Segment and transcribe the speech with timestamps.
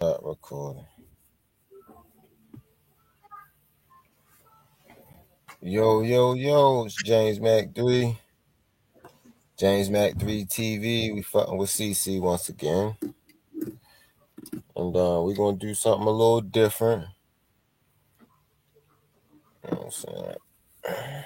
[0.00, 0.86] Start recording.
[5.60, 8.16] Yo, yo, yo, it's James Mac 3.
[9.58, 11.12] James Mac 3 TV.
[11.12, 12.96] We fucking with Cece once again.
[14.76, 17.06] And uh, we're gonna do something a little different.
[19.64, 21.24] You know what I'm saying?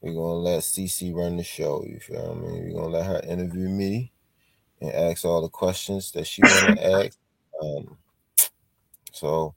[0.00, 2.62] We're gonna let Cece run the show, you feel me?
[2.62, 4.13] We're gonna let her interview me
[4.84, 7.18] and ask all the questions that she wanna ask.
[7.62, 7.96] Um,
[9.12, 9.54] so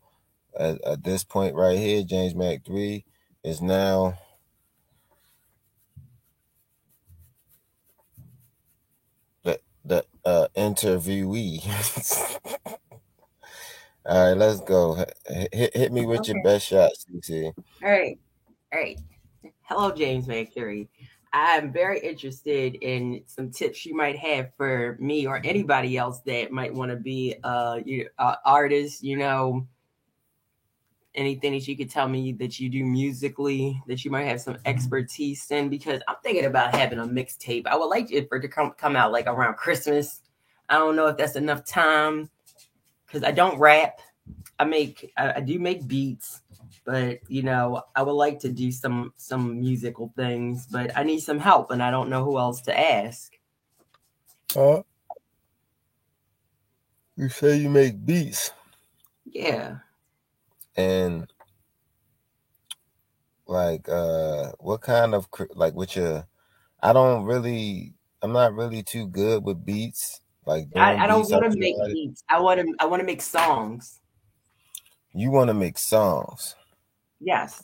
[0.58, 3.04] at, at this point right here, James Mac 3
[3.44, 4.18] is now
[9.44, 11.66] the the uh interviewee.
[14.06, 15.06] all right, let's go.
[15.52, 17.54] Hit, hit me with your best shot, Cece.
[17.84, 18.18] All right.
[18.74, 19.00] All right.
[19.64, 20.88] Hello, James McCurry.
[21.34, 26.52] I'm very interested in some tips you might have for me or anybody else that
[26.52, 27.36] might want to be
[27.86, 29.04] you, uh artist.
[29.04, 29.68] You know,
[31.16, 34.58] anything that you could tell me that you do musically that you might have some
[34.66, 35.68] expertise in.
[35.70, 37.68] Because I'm thinking about having a mixtape.
[37.68, 40.22] I would like it for it to come come out like around Christmas.
[40.70, 42.30] I don't know if that's enough time
[43.06, 44.02] because I don't rap.
[44.60, 46.42] I make I, I do make beats,
[46.88, 51.22] but you know I would like to do some some musical things, but I need
[51.22, 53.34] some help, and I don't know who else to ask.
[54.56, 54.82] Uh,
[57.18, 58.52] you say you make beats
[59.26, 59.82] Yeah,
[60.78, 61.28] and
[63.48, 66.28] like uh what kind of like with your
[66.82, 70.22] I don't really I'm not really too good with beats.
[70.46, 72.24] Like I, I don't want to make beats.
[72.30, 74.00] I want to I want to make songs.
[75.14, 76.56] You want to make songs.
[77.20, 77.64] Yes.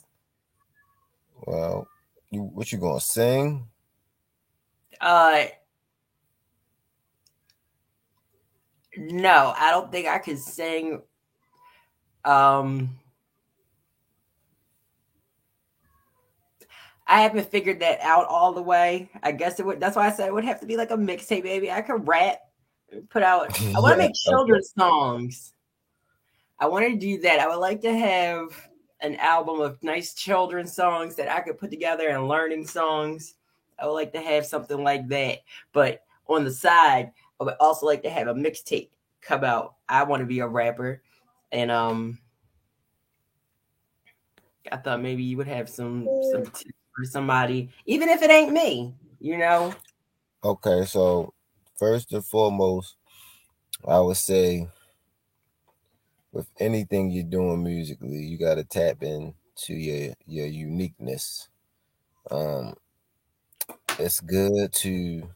[1.46, 1.88] Well,
[2.30, 3.66] you what you gonna sing?
[5.00, 5.44] Uh.
[8.96, 11.02] No, I don't think I could sing.
[12.24, 12.98] Um.
[17.06, 19.10] I haven't figured that out all the way.
[19.22, 19.78] I guess it would.
[19.78, 21.70] That's why I said it would have to be like a mixtape, baby.
[21.70, 22.38] I could rap,
[23.10, 23.60] put out.
[23.74, 24.30] I want to make Okay.
[24.30, 25.52] children's songs.
[26.58, 27.40] I want to do that.
[27.40, 28.48] I would like to have
[29.04, 33.34] an album of nice children's songs that I could put together and learning songs.
[33.78, 35.40] I would like to have something like that.
[35.72, 38.88] But on the side, I would also like to have a mixtape
[39.20, 39.74] come out.
[39.88, 41.02] I want to be a rapper,
[41.52, 42.18] and um,
[44.72, 48.52] I thought maybe you would have some some tips for somebody, even if it ain't
[48.52, 48.94] me.
[49.20, 49.74] You know.
[50.42, 51.34] Okay, so
[51.76, 52.96] first and foremost,
[53.86, 54.68] I would say
[56.34, 61.48] with anything you're doing musically, you got to tap into your your uniqueness.
[62.30, 62.74] Um,
[64.00, 65.30] it's good to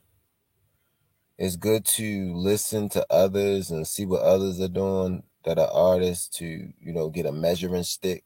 [1.38, 6.28] it's good to listen to others and see what others are doing that are artists
[6.38, 8.24] to you know get a measuring stick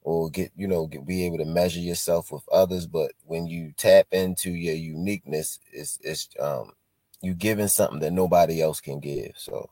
[0.00, 3.74] or get you know get, be able to measure yourself with others but when you
[3.76, 6.72] tap into your uniqueness it's it's um
[7.20, 9.68] you giving something that nobody else can give so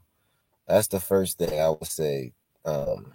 [0.67, 2.33] that's the first thing i would say.
[2.65, 3.13] Um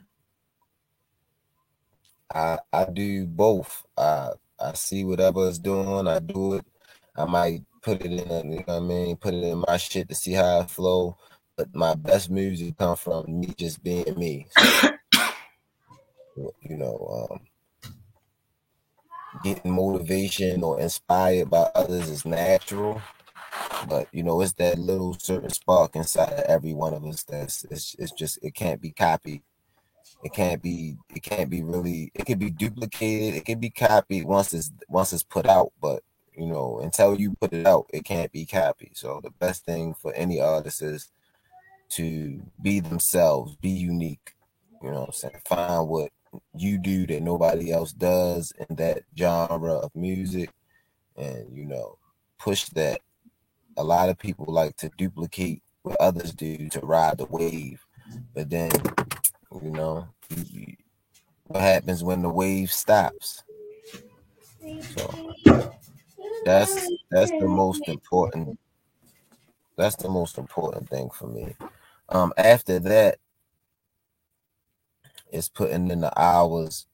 [2.34, 3.86] i i do both.
[3.98, 6.08] I i see whatever doing.
[6.08, 6.66] I do it.
[7.16, 10.08] I might put it in you know what i mean put it in my shit
[10.10, 11.18] to see how it flow.
[11.58, 14.48] But my best music come from me just being me.
[16.36, 17.42] So, you know um
[19.44, 23.02] getting motivation or inspired by others is natural
[23.88, 27.64] but you know it's that little certain spark inside of every one of us that's
[27.66, 29.42] it's, it's just it can't be copied.
[30.24, 34.26] It can't be it can't be really it can be duplicated it can be copied
[34.26, 36.04] once it's once it's put out but
[36.36, 38.98] you know until you put it out it can't be copied.
[38.98, 41.10] So the best thing for any artist is
[41.90, 44.36] to be themselves be unique
[44.82, 45.42] you know what i'm saying?
[45.46, 46.12] Find what
[46.56, 50.50] you do that nobody else does in that genre of music
[51.18, 51.98] and you know
[52.40, 53.02] push that
[53.78, 57.86] a lot of people like to duplicate what others do to ride the wave.
[58.34, 58.72] But then
[59.62, 60.08] you know
[61.48, 63.44] what happens when the wave stops?
[64.82, 65.34] So
[66.46, 68.60] that's that's the most important
[69.78, 71.56] that's the most important thing for me.
[72.10, 73.18] Um after that,
[75.32, 76.88] it's putting in the hours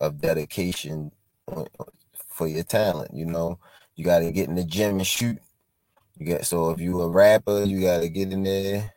[0.00, 1.12] of dedication
[2.28, 3.58] for your talent you know
[3.96, 5.38] you got to get in the gym and shoot
[6.18, 8.92] you got so if you a rapper you got to get in there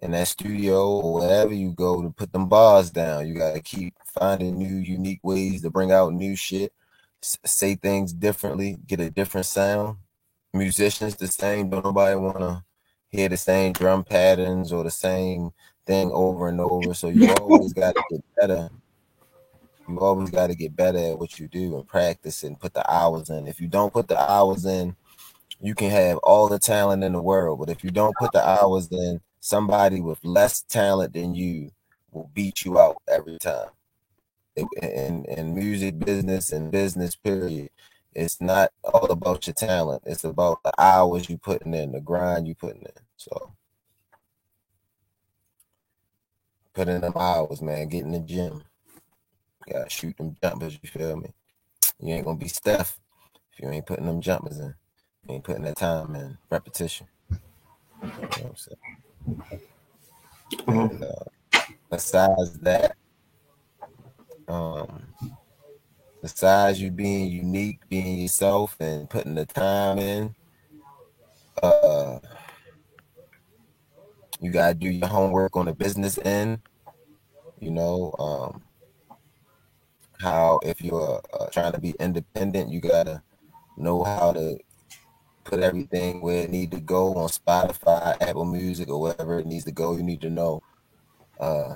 [0.00, 3.60] in that studio or wherever you go to put them bars down you got to
[3.60, 6.72] keep finding new unique ways to bring out new shit
[7.22, 9.96] s- say things differently get a different sound
[10.52, 12.64] musicians the same don't nobody want to
[13.10, 15.50] hear the same drum patterns or the same
[15.86, 16.94] thing over and over.
[16.94, 18.70] So you always got to get better.
[19.90, 22.88] You always got to get better at what you do and practice and put the
[22.88, 23.48] hours in.
[23.48, 24.94] If you don't put the hours in,
[25.60, 28.48] you can have all the talent in the world, but if you don't put the
[28.48, 31.72] hours in, somebody with less talent than you
[32.12, 33.68] will beat you out every time.
[34.56, 37.70] In music business and business period,
[38.14, 40.02] it's not all about your talent.
[40.06, 43.02] It's about the hours you putting in, the grind you putting in.
[43.16, 43.52] So
[46.74, 47.88] put in them hours, man.
[47.88, 48.62] Get in the gym.
[49.70, 51.32] You gotta shoot them jumpers, you feel me?
[52.00, 52.98] You ain't gonna be Steph
[53.52, 54.74] if you ain't putting them jumpers in.
[55.28, 57.06] You ain't putting that time in repetition.
[58.02, 58.78] You know what I'm saying?
[60.66, 61.24] And, uh,
[61.88, 62.96] besides that,
[64.48, 65.06] um,
[66.20, 70.34] besides you being unique, being yourself, and putting the time in,
[71.62, 72.18] uh,
[74.40, 76.60] you gotta do your homework on the business end.
[77.60, 78.62] You know, um,
[80.20, 83.22] how if you're uh, trying to be independent, you gotta
[83.76, 84.58] know how to
[85.44, 89.64] put everything where it need to go on Spotify, Apple Music, or wherever it needs
[89.64, 89.96] to go.
[89.96, 90.62] You need to know
[91.40, 91.74] uh,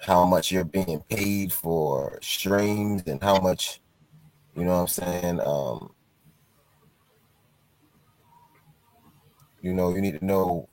[0.00, 3.80] how much you're being paid for streams and how much,
[4.54, 5.40] you know what I'm saying?
[5.44, 5.92] Um,
[9.60, 10.68] you know, you need to know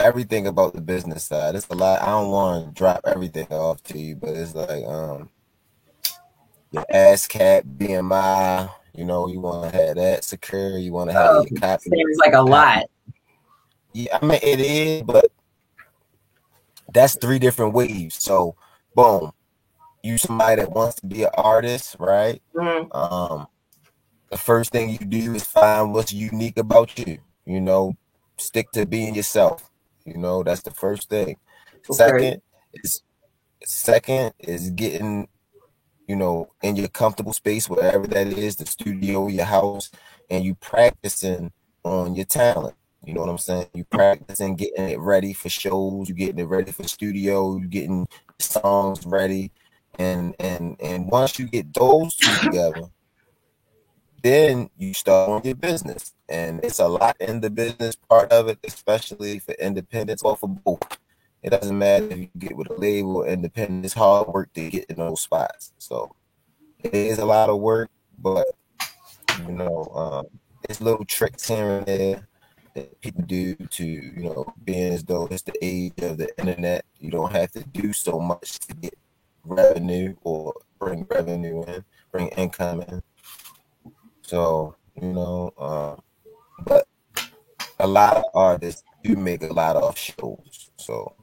[0.00, 1.54] everything about the business side.
[1.54, 2.02] It's a lot.
[2.02, 5.30] I don't want to drop everything off to you, but it's like um
[6.70, 10.78] your ASCAP, BMI, you know, you want to have that secure.
[10.78, 11.90] You want to have oh, your copy.
[11.90, 12.84] Seems like a lot.
[13.92, 15.32] Yeah, I mean it is, but
[16.92, 18.22] that's three different waves.
[18.22, 18.56] So,
[18.94, 19.32] boom,
[20.02, 22.42] you somebody that wants to be an artist, right?
[22.54, 22.92] Mm-hmm.
[22.92, 23.46] Um,
[24.30, 27.18] the first thing you do is find what's unique about you.
[27.46, 27.96] You know,
[28.36, 29.70] stick to being yourself.
[30.04, 31.36] You know, that's the first thing.
[31.76, 31.92] Okay.
[31.92, 32.42] Second
[32.74, 33.02] is
[33.64, 35.28] second is getting
[36.10, 39.92] you know, in your comfortable space, wherever that is, the studio, your house,
[40.28, 41.52] and you practicing
[41.84, 42.74] on your talent.
[43.04, 43.68] You know what I'm saying?
[43.74, 48.08] You practicing getting it ready for shows, you getting it ready for studio, you getting
[48.40, 49.52] songs ready.
[50.00, 52.88] And and and once you get those two together,
[54.20, 56.12] then you start on your business.
[56.28, 60.48] And it's a lot in the business part of it, especially for independence or for
[60.48, 60.98] both.
[61.42, 63.84] It doesn't matter if you get with a label independent.
[63.84, 65.72] It's hard work to get in those spots.
[65.78, 66.14] So
[66.78, 68.46] it is a lot of work, but
[69.46, 70.26] you know, um,
[70.68, 72.28] it's little tricks here and there
[72.74, 76.84] that people do to, you know, being as though it's the age of the internet.
[76.98, 78.94] You don't have to do so much to get
[79.44, 83.02] revenue or bring revenue in, bring income in.
[84.22, 86.02] So, you know, um,
[86.64, 86.86] but
[87.78, 90.70] a lot of artists do make a lot of shows.
[90.76, 91.14] So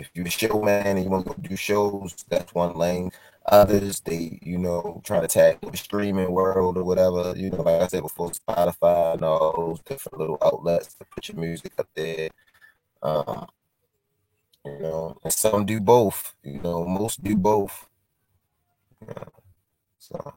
[0.00, 3.10] if you're a showman and you want to do shows, that's one lane.
[3.46, 7.34] Others, they, you know, try to tackle the streaming world or whatever.
[7.36, 11.28] You know, like I said before, Spotify and all those different little outlets to put
[11.28, 12.28] your music up there.
[13.02, 13.46] Um,
[14.64, 16.34] you know, and some do both.
[16.42, 17.88] You know, most do both.
[19.98, 20.34] So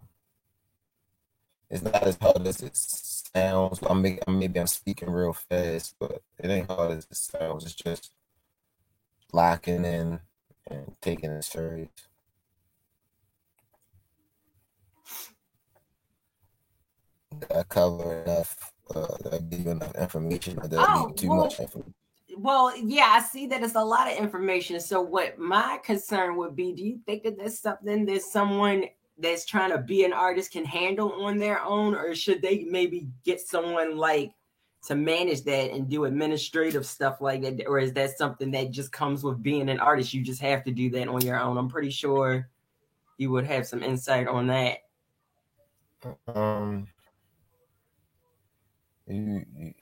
[1.70, 3.80] it's not as hard as it sounds.
[3.84, 7.66] I'm maybe I'm speaking real fast, but it ain't hard as it sounds.
[7.66, 8.12] It's just
[9.34, 10.20] locking in
[10.68, 11.90] and taking it serious.
[17.40, 18.74] Did I cover enough?
[18.94, 21.94] Uh, I give you enough information, or did oh, too well, much information?
[22.38, 24.80] Well, yeah, I see that it's a lot of information.
[24.80, 28.86] So, what my concern would be: Do you think that there's something that someone
[29.18, 33.08] that's trying to be an artist can handle on their own, or should they maybe
[33.24, 34.34] get someone like
[34.88, 38.92] to manage that and do administrative stuff like that or is that something that just
[38.92, 40.14] comes with being an artist?
[40.14, 41.58] You just have to do that on your own.
[41.58, 42.50] I'm pretty sure
[43.18, 44.80] you would have some insight on that.
[46.28, 46.88] Um
[49.08, 49.74] you you,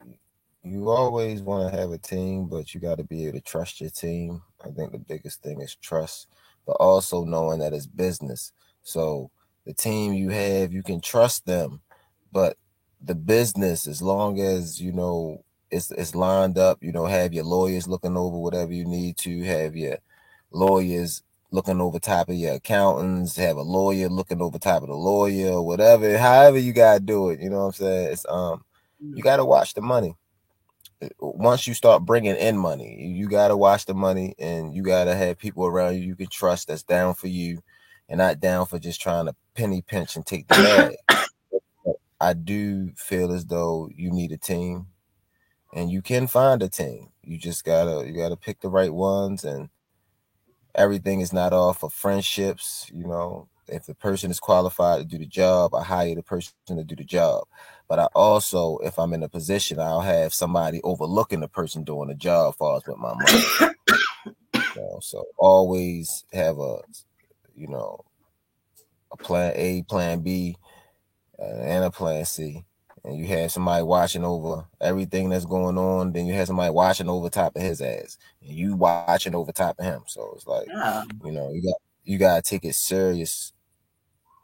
[0.63, 3.79] you always want to have a team but you got to be able to trust
[3.79, 4.41] your team.
[4.65, 6.27] I think the biggest thing is trust
[6.65, 8.51] but also knowing that it's business.
[8.83, 9.31] So
[9.65, 11.79] the team you have you can trust them
[12.33, 12.57] but
[13.03, 17.43] the business as long as you know it's it's lined up you know have your
[17.43, 19.97] lawyers looking over whatever you need to have your
[20.51, 24.95] lawyers looking over top of your accountants have a lawyer looking over top of the
[24.95, 28.11] lawyer whatever however you gotta do it you know what i'm saying?
[28.11, 28.63] It's um
[28.99, 30.15] you gotta watch the money.
[31.19, 35.37] Once you start bringing in money you gotta watch the money and you gotta have
[35.37, 37.63] people around you you can trust that's down for you
[38.09, 41.19] and not down for just trying to penny pinch and take the bag
[42.21, 44.87] I do feel as though you need a team.
[45.73, 47.09] and you can find a team.
[47.23, 49.69] You just gotta you gotta pick the right ones, and
[50.75, 52.89] everything is not off of friendships.
[52.93, 56.53] You know, if the person is qualified to do the job, I hire the person
[56.67, 57.45] to do the job.
[57.87, 62.09] But I also, if I'm in a position, I'll have somebody overlooking the person doing
[62.09, 63.75] the job far as with my money.
[64.53, 66.79] you know, so always have a,
[67.55, 67.99] you know,
[69.11, 70.55] a plan A, plan B,
[71.41, 72.65] uh, and a plan C.
[73.03, 76.11] And you have somebody watching over everything that's going on.
[76.11, 79.79] Then you have somebody watching over top of his ass, and you watching over top
[79.79, 80.01] of him.
[80.07, 81.03] So it's like, yeah.
[81.23, 83.53] you know, you got you gotta take it serious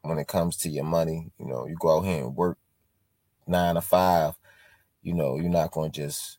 [0.03, 1.31] when it comes to your money.
[1.37, 2.57] You know, you go out here and work
[3.45, 4.35] nine to five.
[5.01, 6.37] You know, you're not gonna just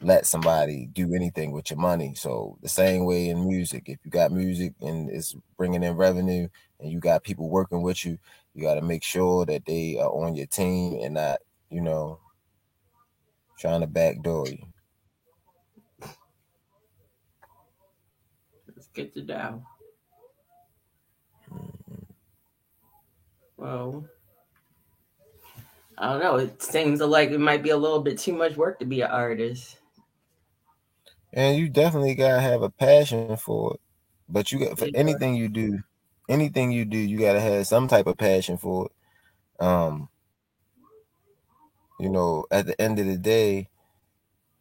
[0.00, 2.14] let somebody do anything with your money.
[2.14, 6.48] So the same way in music, if you got music and it's bringing in revenue,
[6.78, 8.18] and you got people working with you,
[8.54, 11.38] you got to make sure that they are on your team and not,
[11.70, 12.18] you know,
[13.58, 14.66] trying to backdoor you.
[18.74, 19.62] Let's get to down.
[21.52, 22.02] Mm-hmm.
[23.56, 24.06] Well,
[25.98, 26.36] I don't know.
[26.36, 29.10] It seems like it might be a little bit too much work to be an
[29.10, 29.76] artist.
[31.32, 33.80] And you definitely gotta have a passion for it.
[34.28, 35.82] But you got for anything you do,
[36.30, 39.64] anything you do, you gotta have some type of passion for it.
[39.64, 40.08] Um,
[41.98, 43.68] you know, at the end of the day,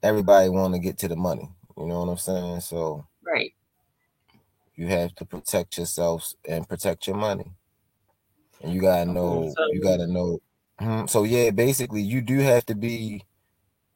[0.03, 1.49] everybody want to get to the money.
[1.77, 2.61] You know what I'm saying?
[2.61, 3.53] So right,
[4.75, 7.51] you have to protect yourself and protect your money,
[8.61, 9.53] and you gotta know.
[9.71, 10.41] You gotta know.
[10.79, 13.23] Hmm, so yeah, basically, you do have to be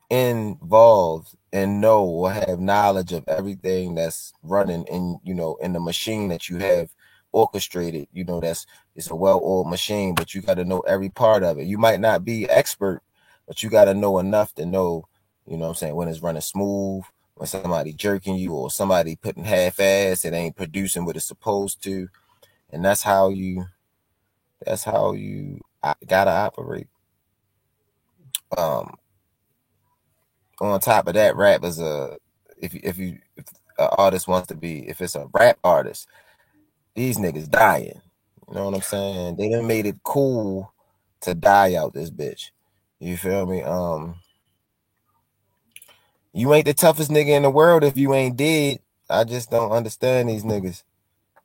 [0.09, 5.79] involved and know or have knowledge of everything that's running in you know in the
[5.79, 6.89] machine that you have
[7.33, 11.43] orchestrated you know that's it's a well-oiled machine but you got to know every part
[11.43, 11.65] of it.
[11.65, 13.01] You might not be expert
[13.47, 15.07] but you got to know enough to know
[15.47, 17.03] you know i'm saying when it's running smooth
[17.35, 21.83] when somebody jerking you or somebody putting half ass it ain't producing what it's supposed
[21.83, 22.07] to.
[22.71, 23.65] And that's how you
[24.65, 25.59] that's how you
[26.07, 26.87] gotta operate.
[28.57, 28.95] Um
[30.61, 32.17] on top of that, rap is a
[32.57, 33.45] if if you if
[33.79, 36.07] an artist wants to be if it's a rap artist,
[36.95, 38.01] these niggas dying.
[38.47, 39.35] You know what I'm saying?
[39.37, 40.73] They done made it cool
[41.21, 42.51] to die out this bitch.
[42.99, 43.63] You feel me?
[43.63, 44.15] Um
[46.33, 48.79] you ain't the toughest nigga in the world if you ain't dead.
[49.09, 50.83] I just don't understand these niggas.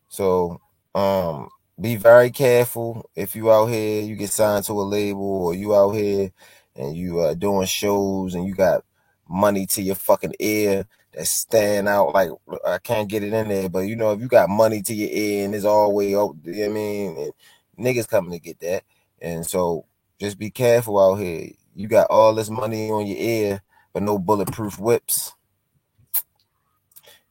[0.08, 0.60] So
[0.94, 1.48] um
[1.80, 5.74] be very careful if you out here, you get signed to a label or you
[5.74, 6.32] out here
[6.74, 8.84] and you are uh, doing shows and you got
[9.28, 12.30] money to your fucking ear that stand out like
[12.66, 13.68] I can't get it in there.
[13.68, 16.32] But you know, if you got money to your ear and it's all way up,
[16.44, 17.32] you know I mean, and
[17.78, 18.84] niggas coming to get that.
[19.20, 19.86] And so
[20.20, 21.50] just be careful out here.
[21.74, 23.62] You got all this money on your ear,
[23.92, 25.34] but no bulletproof whips.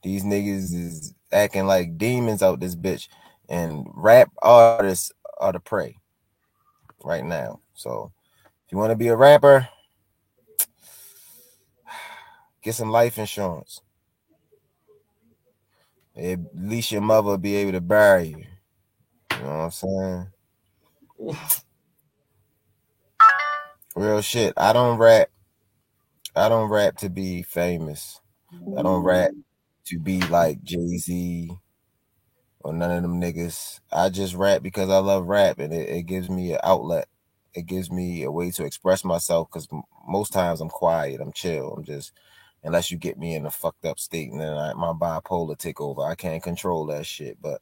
[0.02, 3.08] These niggas is acting like demons out this bitch.
[3.48, 5.96] And rap artists are the prey
[7.04, 7.60] right now.
[7.74, 8.12] So
[8.66, 9.68] if you want to be a rapper,
[12.62, 13.80] Get some life insurance.
[16.16, 18.44] At least your mother will be able to bury you.
[19.36, 20.26] You know what I'm saying?
[23.94, 24.54] Real shit.
[24.56, 25.30] I don't rap.
[26.34, 28.20] I don't rap to be famous.
[28.76, 29.30] I don't rap
[29.86, 31.50] to be like Jay Z
[32.60, 33.80] or none of them niggas.
[33.92, 37.08] I just rap because I love rap and it, it gives me an outlet.
[37.54, 39.68] It gives me a way to express myself because
[40.06, 42.12] most times I'm quiet, I'm chill, I'm just
[42.62, 45.80] unless you get me in a fucked up state and then I, my bipolar take
[45.80, 46.02] over.
[46.02, 47.60] I can't control that shit, but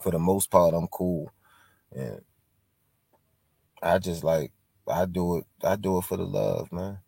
[0.00, 1.32] for the most part, I'm cool,
[1.92, 2.20] and
[3.82, 4.52] I just like
[4.88, 5.44] I do it.
[5.62, 6.98] I do it for the love, man.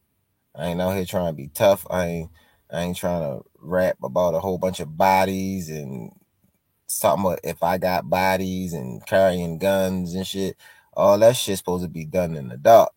[0.55, 1.87] I ain't out here trying to be tough.
[1.91, 2.31] I ain't.
[2.71, 6.13] I ain't trying to rap about a whole bunch of bodies and
[6.87, 7.39] something.
[7.43, 10.57] If I got bodies and carrying guns and shit,
[10.95, 12.93] all that shit's supposed to be done in the dark.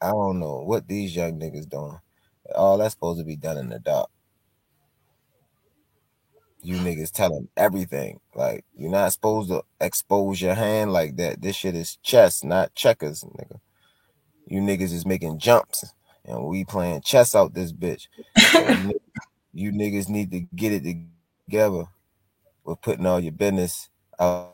[0.00, 1.98] I don't know what these young niggas doing.
[2.54, 4.10] All that's supposed to be done in the dark.
[6.60, 8.20] You niggas telling everything.
[8.34, 11.40] Like you're not supposed to expose your hand like that.
[11.40, 13.60] This shit is chess, not checkers, nigga.
[14.46, 15.84] You niggas is making jumps,
[16.24, 18.08] and we playing chess out this bitch.
[19.54, 20.84] You, niggas need to get it
[21.48, 21.84] together
[22.64, 23.88] with putting all your business
[24.20, 24.52] out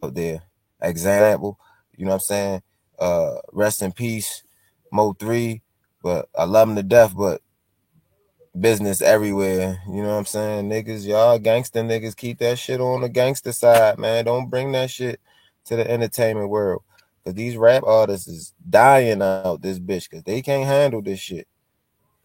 [0.00, 0.42] there.
[0.80, 1.58] Example,
[1.96, 2.62] you know what I'm saying?
[3.00, 4.44] Uh, rest in peace,
[4.92, 5.60] Mo3.
[6.02, 7.14] But I love him to death.
[7.16, 7.42] But
[8.58, 9.80] business everywhere.
[9.86, 10.68] You know what I'm saying?
[10.68, 14.24] Niggas, y'all gangster niggas, keep that shit on the gangster side, man.
[14.24, 15.20] Don't bring that shit
[15.66, 16.82] to the entertainment world.
[17.24, 21.46] Cause these rap artists is dying out this bitch because they can't handle this shit.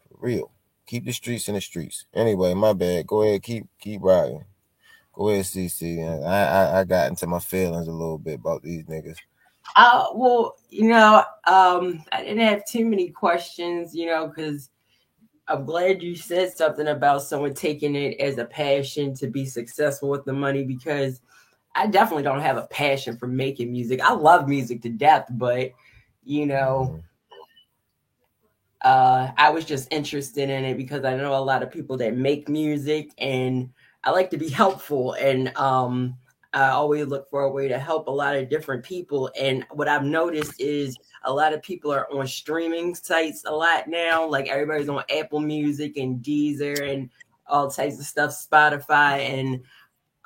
[0.08, 0.52] For real.
[0.86, 2.06] Keep the streets in the streets.
[2.14, 3.06] Anyway, my bad.
[3.06, 4.44] Go ahead, keep keep riding.
[5.12, 6.24] Go ahead, Cece.
[6.24, 9.16] I, I I got into my feelings a little bit about these niggas.
[9.74, 14.70] Uh, well, you know, um, I didn't have too many questions, you know, because
[15.48, 20.08] I'm glad you said something about someone taking it as a passion to be successful
[20.08, 21.20] with the money because
[21.74, 24.00] I definitely don't have a passion for making music.
[24.00, 25.72] I love music to death, but
[26.24, 27.00] you know, mm-hmm.
[28.82, 32.16] uh, I was just interested in it because I know a lot of people that
[32.16, 33.70] make music and
[34.02, 36.16] I like to be helpful and um
[36.56, 39.30] I always look for a way to help a lot of different people.
[39.38, 43.88] And what I've noticed is a lot of people are on streaming sites a lot
[43.88, 44.26] now.
[44.26, 47.10] Like everybody's on Apple Music and Deezer and
[47.46, 49.18] all types of stuff, Spotify.
[49.18, 49.64] And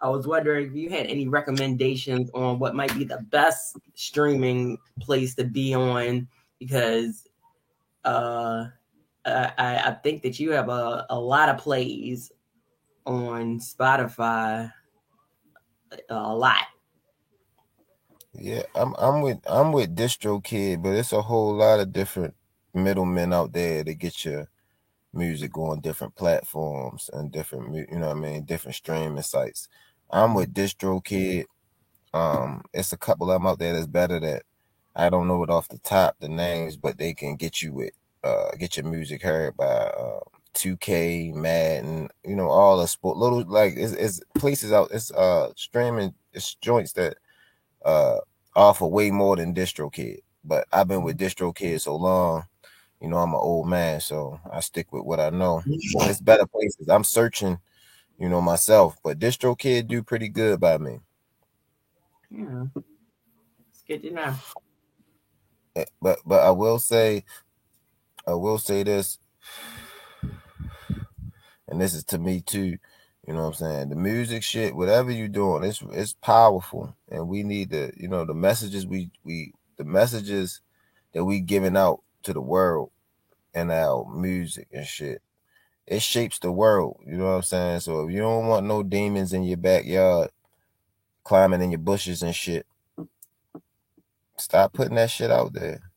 [0.01, 4.79] I was wondering if you had any recommendations on what might be the best streaming
[5.01, 6.29] place to be on
[6.61, 7.27] because
[8.05, 8.67] uh,
[9.27, 12.31] I, I think that you have a, a lot of plays
[13.05, 14.73] on Spotify
[16.09, 16.65] a lot.
[18.33, 22.35] Yeah, I'm I'm with I'm with DistroKid, but it's a whole lot of different
[22.75, 24.49] middlemen out there to get your
[25.13, 29.69] music on different platforms and different you know what I mean different streaming sites.
[30.11, 31.47] I'm with DistroKid.
[32.15, 34.45] Um, it's a couple of them out there that's better that
[34.97, 37.93] I don't know it off the top the names, but they can get you with
[38.25, 40.21] uh get your music heard by uh
[40.55, 45.53] 2K, Madden, you know, all the sport little like it's, it's places out, it's uh
[45.57, 47.17] streaming, it's joints that
[47.85, 48.19] uh
[48.57, 50.19] offer way more than DistroKid.
[50.45, 52.45] But I've been with DistroKid so long,
[53.01, 55.63] you know, I'm an old man, so I stick with what I know.
[55.67, 56.89] it's better places.
[56.89, 57.59] I'm searching,
[58.19, 61.01] you know, myself, but DistroKid do pretty good by me.
[62.31, 62.65] Yeah,
[63.71, 64.35] it's good to know.
[65.77, 67.25] Eh, but but I will say,
[68.27, 69.19] I will say this
[71.71, 72.79] and this is to me too.
[73.27, 73.89] You know what I'm saying?
[73.91, 78.25] The music shit, whatever you're doing, it's it's powerful, and we need the you know
[78.25, 80.61] the messages we we the messages
[81.15, 82.91] that we giving out to the world
[83.55, 85.23] and our music and shit.
[85.87, 87.01] It shapes the world.
[87.07, 87.81] You know what I'm saying?
[87.81, 90.31] So if you don't want no demons in your backyard
[91.25, 92.67] climbing in your bushes and shit,
[94.37, 95.90] stop putting that shit out there.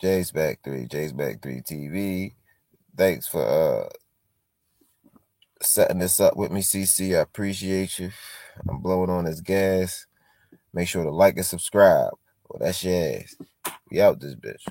[0.00, 2.34] James Mac 3, James Mac 3 TV.
[2.96, 3.88] Thanks for uh
[5.62, 7.16] setting this up with me, Cece.
[7.16, 8.10] I appreciate you.
[8.68, 10.06] I'm blowing on this gas.
[10.72, 12.12] Make sure to like and subscribe.
[12.48, 13.36] Well, that's your ass.
[13.90, 14.66] We out this bitch.